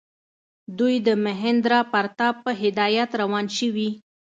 [0.77, 3.89] دوی د مهیندراپراتاپ په هدایت روان شوي.